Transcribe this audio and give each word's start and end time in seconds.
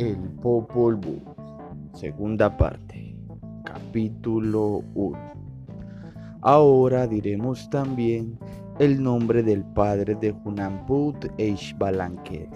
El 0.00 0.16
Popol 0.40 0.96
Vuh, 0.96 1.20
segunda 1.92 2.56
parte, 2.56 3.14
capítulo 3.66 4.82
1. 4.94 5.18
Ahora 6.40 7.06
diremos 7.06 7.68
también 7.68 8.38
el 8.78 9.02
nombre 9.02 9.42
del 9.42 9.62
padre 9.62 10.14
de 10.14 10.32
Hunamput 10.32 11.26
e 11.36 11.48
Ishbalanquet. 11.48 12.48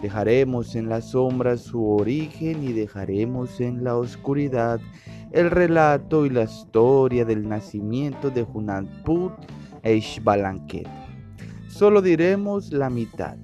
Dejaremos 0.00 0.74
en 0.74 0.88
las 0.88 1.10
sombras 1.10 1.60
su 1.60 1.86
origen 1.86 2.64
y 2.64 2.72
dejaremos 2.72 3.60
en 3.60 3.84
la 3.84 3.98
oscuridad 3.98 4.80
el 5.32 5.50
relato 5.50 6.24
y 6.24 6.30
la 6.30 6.44
historia 6.44 7.26
del 7.26 7.46
nacimiento 7.46 8.30
de 8.30 8.42
Hunamput 8.42 9.34
e 9.82 9.96
Ishbalanquet. 9.96 10.88
Solo 11.68 12.00
diremos 12.00 12.72
la 12.72 12.88
mitad 12.88 13.36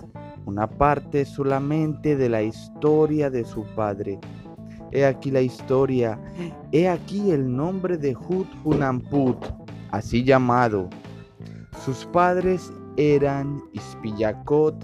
una 0.51 0.67
parte 0.67 1.25
solamente 1.25 2.17
de 2.17 2.29
la 2.29 2.43
historia 2.43 3.31
de 3.31 3.45
su 3.45 3.63
padre. 3.77 4.19
He 4.91 5.07
aquí 5.07 5.31
la 5.31 5.41
historia, 5.41 6.21
he 6.73 6.89
aquí 6.89 7.31
el 7.31 7.55
nombre 7.55 7.97
de 7.97 8.17
Hut 8.17 8.49
Hunamput, 8.65 9.37
así 9.93 10.25
llamado. 10.25 10.91
Sus 11.85 12.05
padres 12.07 12.73
eran 12.97 13.63
Ispillacot 13.73 14.75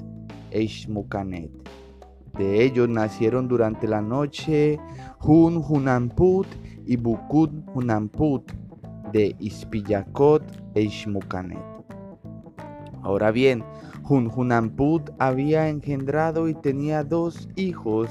e 0.53 0.63
Ishmukanet. 0.63 1.51
De 2.39 2.63
ellos 2.63 2.89
nacieron 2.89 3.49
durante 3.49 3.89
la 3.89 4.01
noche 4.01 4.79
Hun 5.21 5.57
Hunamput 5.57 6.47
y 6.87 6.97
Bukut 6.97 7.51
Hunamput 7.75 8.53
de 9.13 9.35
Ispillacot 9.41 10.45
e 10.77 10.83
Ishmukanet. 10.83 11.59
Ahora 13.03 13.33
bien, 13.33 13.65
Hunhunamput 14.09 15.11
había 15.19 15.69
engendrado 15.69 16.49
y 16.49 16.55
tenía 16.55 17.03
dos 17.03 17.49
hijos, 17.57 18.09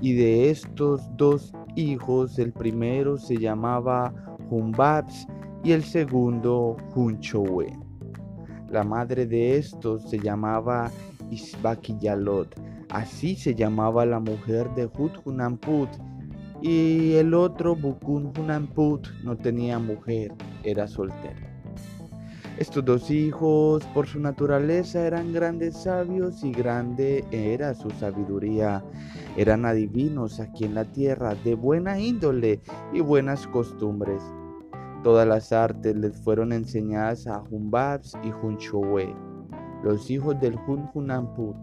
y 0.00 0.14
de 0.14 0.50
estos 0.50 1.08
dos 1.16 1.52
hijos 1.76 2.38
el 2.38 2.52
primero 2.52 3.18
se 3.18 3.36
llamaba 3.36 4.12
Humbabs 4.50 5.26
y 5.62 5.72
el 5.72 5.84
segundo 5.84 6.76
Hunchowe. 6.94 7.78
La 8.70 8.84
madre 8.84 9.26
de 9.26 9.56
estos 9.56 10.08
se 10.08 10.18
llamaba 10.18 10.90
Isbakiyalot, 11.30 12.54
así 12.90 13.36
se 13.36 13.54
llamaba 13.54 14.06
la 14.06 14.20
mujer 14.20 14.68
de 14.74 14.88
Hunamput, 15.24 15.88
y 16.62 17.14
el 17.14 17.34
otro 17.34 17.74
Bukun 17.74 18.32
Hunamput 18.36 19.08
no 19.24 19.36
tenía 19.36 19.78
mujer, 19.78 20.32
era 20.62 20.86
soltero. 20.86 21.49
Estos 22.60 22.84
dos 22.84 23.10
hijos, 23.10 23.82
por 23.94 24.06
su 24.06 24.20
naturaleza, 24.20 25.06
eran 25.06 25.32
grandes 25.32 25.78
sabios 25.78 26.44
y 26.44 26.52
grande 26.52 27.24
era 27.30 27.72
su 27.72 27.88
sabiduría. 27.88 28.84
Eran 29.38 29.64
adivinos 29.64 30.40
aquí 30.40 30.66
en 30.66 30.74
la 30.74 30.84
tierra, 30.84 31.34
de 31.42 31.54
buena 31.54 31.98
índole 31.98 32.60
y 32.92 33.00
buenas 33.00 33.46
costumbres. 33.46 34.22
Todas 35.02 35.26
las 35.26 35.52
artes 35.52 35.96
les 35.96 36.14
fueron 36.20 36.52
enseñadas 36.52 37.26
a 37.26 37.38
Jumbabs 37.38 38.14
y 38.22 38.30
Junchowe, 38.30 39.16
los 39.82 40.10
hijos 40.10 40.38
del 40.38 40.56
Junjunamput. 40.56 41.56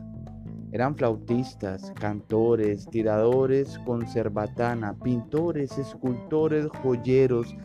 Eran 0.71 0.95
flautistas, 0.95 1.91
cantores, 1.91 2.87
tiradores 2.89 3.77
con 3.85 4.07
cerbatana, 4.07 4.95
pintores, 4.95 5.77
escultores, 5.77 6.65
joyeros, 6.81 7.55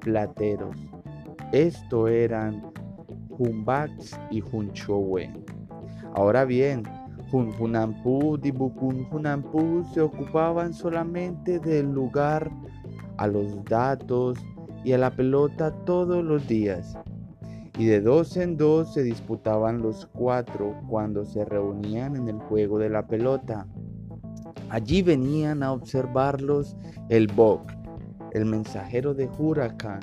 plateros. 0.00 0.74
Esto 1.52 2.06
eran 2.06 2.72
Humbax 3.40 4.20
y 4.30 4.42
Hunchowe. 4.42 5.32
Ahora 6.14 6.44
bien, 6.44 6.82
Hunhunamput 7.32 8.44
y 8.44 8.50
Bukunhunamput 8.50 9.86
se 9.94 10.02
ocupaban 10.02 10.74
solamente 10.74 11.58
del 11.58 11.90
lugar, 11.90 12.50
a 13.16 13.26
los 13.26 13.64
datos 13.64 14.38
y 14.84 14.92
a 14.92 14.98
la 14.98 15.10
pelota 15.10 15.72
todos 15.84 16.22
los 16.22 16.46
días. 16.46 16.98
Y 17.78 17.86
de 17.86 18.02
dos 18.02 18.36
en 18.36 18.58
dos 18.58 18.92
se 18.92 19.02
disputaban 19.02 19.80
los 19.80 20.06
cuatro 20.06 20.78
cuando 20.88 21.24
se 21.24 21.44
reunían 21.46 22.16
en 22.16 22.28
el 22.28 22.38
juego 22.38 22.78
de 22.78 22.90
la 22.90 23.06
pelota. 23.06 23.66
Allí 24.68 25.02
venían 25.02 25.62
a 25.62 25.72
observarlos 25.72 26.76
el 27.08 27.26
Bok, 27.28 27.72
el 28.32 28.44
mensajero 28.44 29.14
de 29.14 29.28
Huracán, 29.38 30.00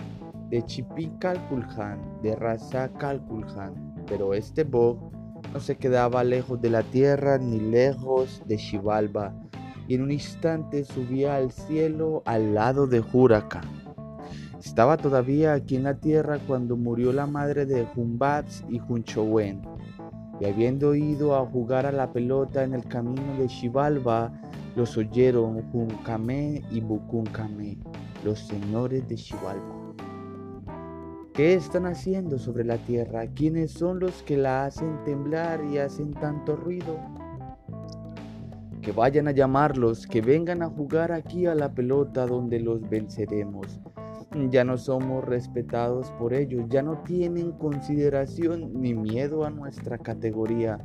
de 0.49 0.63
Chipí 0.63 1.11
Calculhan, 1.19 1.99
de 2.21 2.35
Raza 2.35 2.89
Calculhan, 2.97 3.93
pero 4.07 4.33
este 4.33 4.63
Bog 4.63 5.11
no 5.53 5.59
se 5.59 5.77
quedaba 5.77 6.23
lejos 6.23 6.61
de 6.61 6.69
la 6.69 6.83
tierra 6.83 7.37
ni 7.37 7.59
lejos 7.59 8.41
de 8.45 8.57
Xibalba, 8.57 9.33
y 9.87 9.95
en 9.95 10.03
un 10.03 10.11
instante 10.11 10.83
subía 10.83 11.35
al 11.35 11.51
cielo 11.51 12.23
al 12.25 12.53
lado 12.53 12.87
de 12.87 13.03
Huraca. 13.11 13.61
Estaba 14.59 14.97
todavía 14.97 15.53
aquí 15.53 15.75
en 15.75 15.83
la 15.83 15.95
tierra 15.95 16.39
cuando 16.47 16.75
murió 16.75 17.13
la 17.13 17.25
madre 17.25 17.65
de 17.65 17.85
Jumbats 17.85 18.63
y 18.69 18.79
Junchowen, 18.79 19.61
y 20.39 20.45
habiendo 20.45 20.95
ido 20.95 21.35
a 21.35 21.45
jugar 21.45 21.85
a 21.85 21.91
la 21.91 22.11
pelota 22.11 22.63
en 22.63 22.73
el 22.73 22.85
camino 22.85 23.37
de 23.37 23.49
Xibalba, 23.49 24.31
los 24.75 24.95
oyeron 24.97 25.61
Juncamé 25.71 26.61
y 26.69 26.81
Bucuncamé, 26.81 27.77
los 28.23 28.39
señores 28.39 29.07
de 29.07 29.17
Xibalba. 29.17 29.86
¿Qué 31.37 31.53
están 31.53 31.85
haciendo 31.85 32.39
sobre 32.39 32.63
la 32.63 32.79
tierra? 32.79 33.27
¿Quiénes 33.27 33.71
son 33.71 33.99
los 33.99 34.23
que 34.23 34.37
la 34.37 34.65
hacen 34.65 35.03
temblar 35.03 35.63
y 35.65 35.77
hacen 35.77 36.15
tanto 36.15 36.55
ruido? 36.55 36.97
Que 38.81 38.91
vayan 38.91 39.27
a 39.27 39.31
llamarlos, 39.33 40.07
que 40.07 40.21
vengan 40.21 40.63
a 40.63 40.69
jugar 40.69 41.11
aquí 41.11 41.45
a 41.45 41.53
la 41.53 41.71
pelota 41.71 42.25
donde 42.25 42.59
los 42.59 42.81
venceremos. 42.89 43.79
Ya 44.49 44.63
no 44.63 44.79
somos 44.79 45.23
respetados 45.25 46.09
por 46.13 46.33
ellos, 46.33 46.65
ya 46.69 46.81
no 46.81 47.03
tienen 47.03 47.51
consideración 47.51 48.73
ni 48.73 48.95
miedo 48.95 49.45
a 49.45 49.51
nuestra 49.51 49.99
categoría 49.99 50.79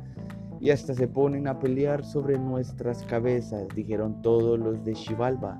y 0.61 0.69
hasta 0.69 0.93
se 0.93 1.07
ponen 1.07 1.47
a 1.47 1.57
pelear 1.57 2.05
sobre 2.05 2.37
nuestras 2.37 3.01
cabezas, 3.05 3.67
dijeron 3.75 4.21
todos 4.21 4.59
los 4.59 4.85
de 4.85 4.93
Xibalba. 4.93 5.59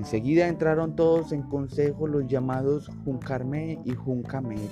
Enseguida 0.00 0.48
entraron 0.48 0.96
todos 0.96 1.30
en 1.30 1.42
consejo 1.42 2.06
los 2.06 2.26
llamados 2.26 2.90
Juncarmé 3.04 3.78
y 3.84 3.90
Juncamet. 3.90 4.70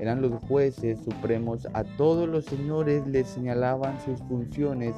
Eran 0.00 0.20
los 0.20 0.42
jueces 0.42 0.98
supremos, 1.04 1.68
a 1.72 1.84
todos 1.84 2.28
los 2.28 2.46
señores 2.46 3.06
les 3.06 3.28
señalaban 3.28 4.00
sus 4.00 4.18
funciones 4.24 4.96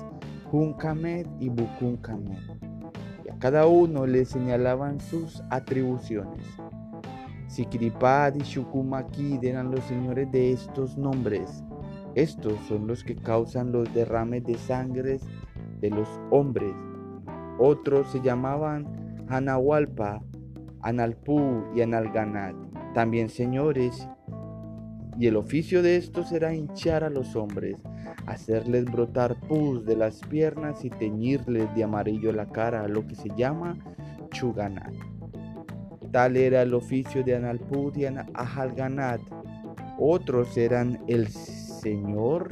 Juncamet 0.50 1.28
y 1.38 1.50
Bucuncamet. 1.50 2.38
Y 3.26 3.28
a 3.28 3.38
cada 3.38 3.66
uno 3.66 4.06
les 4.06 4.30
señalaban 4.30 4.98
sus 4.98 5.42
atribuciones. 5.50 6.46
Sikripad 7.46 8.34
y 8.36 8.44
Shukumakid 8.44 9.44
eran 9.44 9.70
los 9.70 9.84
señores 9.84 10.32
de 10.32 10.52
estos 10.52 10.96
nombres. 10.96 11.62
Estos 12.14 12.58
son 12.68 12.86
los 12.86 13.04
que 13.04 13.16
causan 13.16 13.70
los 13.70 13.92
derrames 13.92 14.44
de 14.44 14.56
sangre 14.56 15.20
de 15.82 15.90
los 15.90 16.08
hombres. 16.30 16.72
Otros 17.58 18.10
se 18.10 18.22
llamaban 18.22 19.01
Anahualpa, 19.28 20.22
Analpú 20.82 21.64
y 21.74 21.80
Analganat, 21.80 22.54
también 22.94 23.28
señores. 23.28 24.08
Y 25.18 25.26
el 25.26 25.36
oficio 25.36 25.82
de 25.82 25.96
estos 25.96 26.32
era 26.32 26.54
hinchar 26.54 27.04
a 27.04 27.10
los 27.10 27.36
hombres, 27.36 27.76
hacerles 28.26 28.86
brotar 28.86 29.38
pus 29.48 29.84
de 29.84 29.96
las 29.96 30.20
piernas 30.20 30.84
y 30.84 30.90
teñirles 30.90 31.72
de 31.74 31.84
amarillo 31.84 32.32
la 32.32 32.46
cara, 32.46 32.88
lo 32.88 33.06
que 33.06 33.14
se 33.14 33.28
llama 33.36 33.76
chuganat. 34.30 34.92
Tal 36.10 36.36
era 36.36 36.62
el 36.62 36.74
oficio 36.74 37.22
de 37.22 37.36
Analpú 37.36 37.92
y 37.94 38.04
Ahalganat. 38.04 39.20
Otros 39.98 40.56
eran 40.56 41.00
el 41.06 41.28
señor 41.28 42.48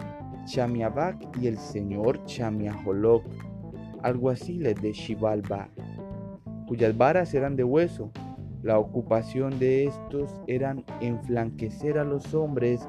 Chamiabac 0.46 1.36
y 1.38 1.46
el 1.46 1.58
señor 1.58 2.24
Chamiaholoc, 2.24 3.22
alguaciles 4.02 4.80
de 4.80 4.92
Shivalba 4.92 5.68
cuyas 6.70 6.96
varas 6.96 7.34
eran 7.34 7.56
de 7.56 7.64
hueso. 7.64 8.12
La 8.62 8.78
ocupación 8.78 9.58
de 9.58 9.86
estos 9.86 10.30
eran 10.46 10.84
enflanquecer 11.00 11.98
a 11.98 12.04
los 12.04 12.32
hombres 12.32 12.88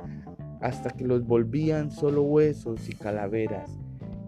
hasta 0.61 0.91
que 0.91 1.03
los 1.03 1.25
volvían 1.25 1.89
solo 1.89 2.21
huesos 2.21 2.87
y 2.87 2.93
calaveras, 2.93 3.71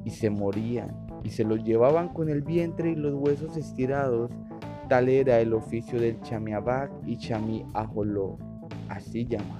y 0.05 0.09
se 0.09 0.31
morían, 0.31 0.89
y 1.23 1.29
se 1.29 1.43
los 1.43 1.63
llevaban 1.63 2.09
con 2.09 2.29
el 2.29 2.41
vientre 2.41 2.89
y 2.89 2.95
los 2.95 3.13
huesos 3.13 3.55
estirados. 3.55 4.31
Tal 4.89 5.07
era 5.07 5.39
el 5.39 5.53
oficio 5.53 6.01
del 6.01 6.19
chamiabac 6.21 6.91
y 7.05 7.17
chami 7.17 7.63
ajoló, 7.75 8.39
así 8.89 9.27
llamaban. 9.27 9.59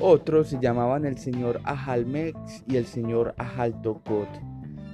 Otros 0.00 0.50
se 0.50 0.60
llamaban 0.60 1.06
el 1.06 1.18
señor 1.18 1.60
Ajalmex 1.64 2.62
y 2.68 2.76
el 2.76 2.86
señor 2.86 3.34
Ajaltocot. 3.36 4.28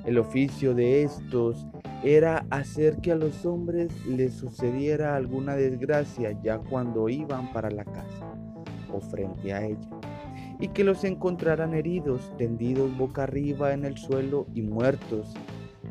El 0.06 0.16
oficio 0.16 0.74
de 0.74 1.02
estos 1.02 1.66
era 2.04 2.46
hacer 2.50 2.98
que 2.98 3.12
a 3.12 3.16
los 3.16 3.46
hombres 3.46 3.90
les 4.06 4.34
sucediera 4.34 5.14
alguna 5.16 5.54
desgracia 5.54 6.32
ya 6.42 6.58
cuando 6.58 7.08
iban 7.08 7.52
para 7.52 7.70
la 7.70 7.84
casa 7.84 8.32
o 8.92 9.00
frente 9.00 9.52
a 9.52 9.64
ella, 9.64 9.88
y 10.60 10.68
que 10.68 10.84
los 10.84 11.04
encontraran 11.04 11.74
heridos, 11.74 12.32
tendidos 12.36 12.96
boca 12.96 13.22
arriba 13.22 13.72
en 13.72 13.84
el 13.84 13.96
suelo 13.96 14.46
y 14.54 14.62
muertos, 14.62 15.34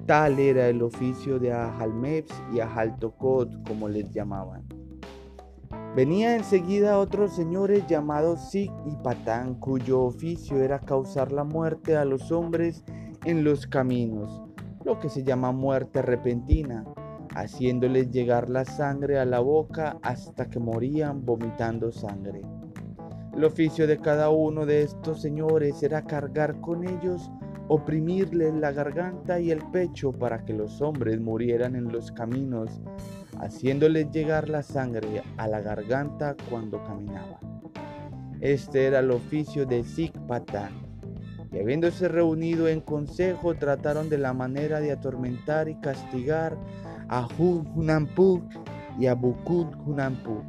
Tal 0.06 0.40
era 0.40 0.68
el 0.68 0.82
oficio 0.82 1.40
de 1.40 1.54
Ajalmeps 1.54 2.34
y 2.54 2.60
Ajaltocot, 2.60 3.68
como 3.68 3.88
les 3.88 4.10
llamaban. 4.12 4.64
Venía 5.96 6.36
enseguida 6.36 6.98
otros 6.98 7.36
señores 7.36 7.86
llamados 7.88 8.50
Sig 8.50 8.72
y 8.86 8.96
Patán, 9.04 9.56
cuyo 9.56 10.02
oficio 10.02 10.58
era 10.58 10.80
causar 10.80 11.32
la 11.32 11.44
muerte 11.44 11.96
a 11.96 12.06
los 12.06 12.32
hombres 12.32 12.84
en 13.26 13.44
los 13.44 13.68
caminos, 13.68 14.42
lo 14.86 15.00
que 15.00 15.10
se 15.10 15.24
llama 15.24 15.52
muerte 15.52 16.02
repentina, 16.02 16.86
haciéndoles 17.36 18.12
llegar 18.12 18.50
la 18.50 18.66
sangre 18.66 19.20
a 19.20 19.26
la 19.26 19.40
boca 19.40 19.98
hasta 20.02 20.50
que 20.50 20.60
morían 20.60 21.26
vomitando 21.26 21.92
sangre. 21.92 22.42
El 23.36 23.46
oficio 23.46 23.88
de 23.88 23.98
cada 23.98 24.30
uno 24.30 24.66
de 24.66 24.84
estos 24.84 25.22
señores 25.22 25.82
era 25.84 26.04
cargar 26.04 26.60
con 26.60 26.86
ellos, 26.88 27.32
oprimirles 27.68 28.54
la 28.54 28.72
garganta 28.72 29.40
y 29.40 29.52
el 29.52 29.60
pecho 29.72 30.12
para 30.12 30.44
que 30.44 30.54
los 30.54 30.82
hombres 30.82 31.22
murieran 31.22 31.76
en 31.76 31.92
los 31.92 32.12
caminos 32.12 32.82
haciéndoles 33.40 34.12
llegar 34.12 34.50
la 34.50 34.62
sangre 34.62 35.24
a 35.38 35.48
la 35.48 35.62
garganta 35.62 36.36
cuando 36.50 36.84
caminaba. 36.84 37.40
Este 38.40 38.86
era 38.86 39.00
el 39.00 39.12
oficio 39.12 39.66
de 39.66 39.84
Zikpatán, 39.84 40.91
y 41.52 41.60
habiéndose 41.60 42.08
reunido 42.08 42.68
en 42.68 42.82
consejo 42.82 43.56
trataron 43.56 44.10
de 44.10 44.18
la 44.18 44.34
manera 44.34 44.80
de 44.80 44.92
atormentar 44.92 45.68
y 45.68 45.76
castigar 45.76 46.58
a 47.10 47.28
Hunampu 47.38 48.42
y 48.98 49.08
a 49.08 49.16
Bukut 49.16 49.76
Hunampu. 49.86 50.42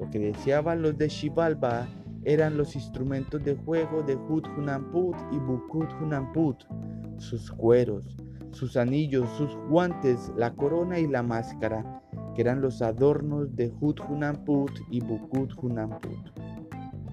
Lo 0.00 0.10
que 0.10 0.18
deseaban 0.18 0.82
los 0.82 0.96
de 0.96 1.08
Shivalba 1.08 1.88
eran 2.24 2.56
los 2.56 2.74
instrumentos 2.74 3.42
de 3.44 3.54
juego 3.54 4.02
de 4.02 4.16
Hut 4.16 4.46
Hunamput 4.58 5.16
y 5.32 5.38
Bukut 5.38 5.88
Hunamput, 6.00 6.64
sus 7.18 7.50
cueros, 7.52 8.16
sus 8.50 8.76
anillos, 8.76 9.28
sus 9.36 9.56
guantes, 9.68 10.32
la 10.36 10.52
corona 10.52 10.98
y 10.98 11.06
la 11.06 11.22
máscara, 11.22 12.02
que 12.34 12.42
eran 12.42 12.60
los 12.60 12.82
adornos 12.82 13.54
de 13.54 13.72
Hut 13.80 14.00
y 14.90 15.00
Bukut 15.00 15.52
Hunamput. 15.62 16.45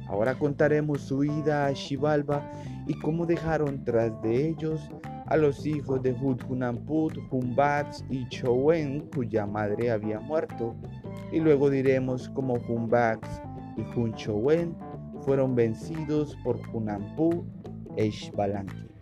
Ahora 0.07 0.35
contaremos 0.38 1.01
su 1.01 1.23
ida 1.23 1.67
a 1.67 1.71
Shivalba 1.71 2.50
y 2.88 2.94
cómo 3.00 3.25
dejaron 3.25 3.83
tras 3.83 4.21
de 4.21 4.50
ellos 4.50 4.89
a 5.27 5.38
los 5.38 5.65
hijos 5.65 6.01
de 6.03 6.11
Hut 6.11 6.44
Hunamput, 6.47 7.17
Humbats 7.31 8.05
y 8.09 8.27
Chowen, 8.29 9.09
cuya 9.15 9.45
madre 9.45 9.91
había 9.91 10.19
muerto. 10.19 10.75
Y 11.31 11.39
luego 11.39 11.69
diremos 11.69 12.29
cómo 12.29 12.55
Humbats 12.67 13.41
y 13.77 13.81
Hun 13.97 14.13
Chowen 14.15 14.75
fueron 15.21 15.55
vencidos 15.55 16.38
por 16.44 16.59
Hunampu 16.73 17.45
e 17.95 18.07
Ishbalanque. 18.07 18.93